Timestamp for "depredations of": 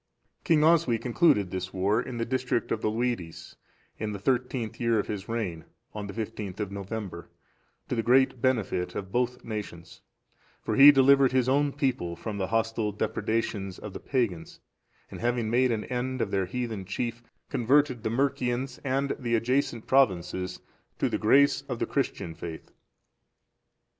12.91-13.93